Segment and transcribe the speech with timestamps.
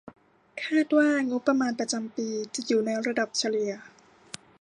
[0.63, 3.71] คาดว่างบประมาณประจำปีจะอยู่ในระดับเฉลี่ย